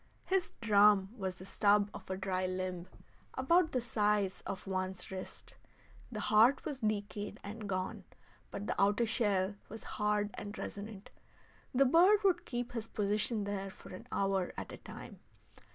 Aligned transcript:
His 0.25 0.53
drum 0.61 1.09
was 1.15 1.35
the 1.35 1.45
stub 1.45 1.91
of 1.93 2.09
a 2.09 2.17
dry 2.17 2.47
limb 2.47 2.87
about 3.35 3.71
the 3.71 3.79
size 3.79 4.41
of 4.47 4.65
one's 4.65 5.11
wrist. 5.11 5.57
The 6.11 6.21
heart 6.21 6.65
was 6.65 6.79
decayed 6.79 7.39
and 7.43 7.69
gone, 7.69 8.05
but 8.49 8.65
the 8.65 8.81
outer 8.81 9.05
shell 9.05 9.53
was 9.69 9.83
hard 10.01 10.31
and 10.33 10.57
resonant. 10.57 11.11
The 11.71 11.85
bird 11.85 12.23
would 12.23 12.47
keep 12.47 12.71
his 12.71 12.87
position 12.87 13.43
there 13.43 13.69
for 13.69 13.93
an 13.93 14.07
hour 14.11 14.53
at 14.57 14.71
a 14.71 14.77
time. 14.77 15.19